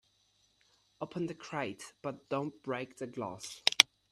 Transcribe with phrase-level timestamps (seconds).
[0.99, 3.61] Open the crate but don't break the glass.